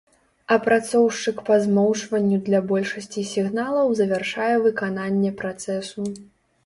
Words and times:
Апрацоўшчык 0.53 1.37
па 1.49 1.57
змоўчванню 1.65 2.39
для 2.49 2.61
большасці 2.71 3.25
сігналаў 3.35 3.93
завяршае 4.03 4.51
выкананне 4.65 5.31
працэсу. 5.43 6.01